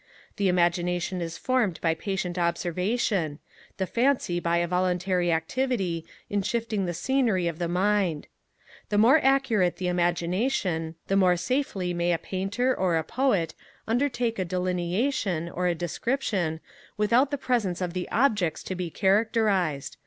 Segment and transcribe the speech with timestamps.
[0.37, 3.37] The imagination is formed by patient observation;
[3.77, 8.25] the fancy by a voluntary activity in shifting the scenery of the mind.
[8.89, 13.53] The more accurate the imagination, the more safely may a painter, or a poet,
[13.87, 16.61] undertake a delineation, or a description,
[16.97, 19.97] without the presence of the objects to be characterized.